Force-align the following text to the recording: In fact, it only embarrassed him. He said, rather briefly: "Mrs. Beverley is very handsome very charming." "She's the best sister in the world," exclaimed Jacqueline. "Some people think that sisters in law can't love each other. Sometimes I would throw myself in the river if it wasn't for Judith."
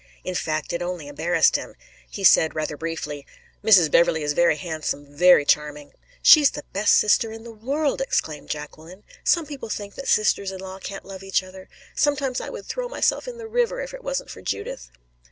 In 0.23 0.33
fact, 0.33 0.73
it 0.73 0.81
only 0.81 1.07
embarrassed 1.07 1.57
him. 1.57 1.75
He 2.09 2.23
said, 2.23 2.55
rather 2.55 2.75
briefly: 2.75 3.23
"Mrs. 3.63 3.91
Beverley 3.91 4.23
is 4.23 4.33
very 4.33 4.55
handsome 4.55 5.05
very 5.15 5.45
charming." 5.45 5.91
"She's 6.23 6.49
the 6.49 6.63
best 6.73 6.95
sister 6.95 7.31
in 7.31 7.43
the 7.43 7.51
world," 7.51 8.01
exclaimed 8.01 8.49
Jacqueline. 8.49 9.03
"Some 9.23 9.45
people 9.45 9.69
think 9.69 9.93
that 9.93 10.07
sisters 10.07 10.51
in 10.51 10.59
law 10.59 10.79
can't 10.79 11.05
love 11.05 11.21
each 11.21 11.43
other. 11.43 11.69
Sometimes 11.93 12.41
I 12.41 12.49
would 12.49 12.65
throw 12.65 12.89
myself 12.89 13.27
in 13.27 13.37
the 13.37 13.45
river 13.45 13.79
if 13.79 13.93
it 13.93 14.03
wasn't 14.03 14.31
for 14.31 14.41
Judith." 14.41 14.89